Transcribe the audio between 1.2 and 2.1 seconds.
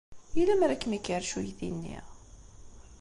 uydi-nni?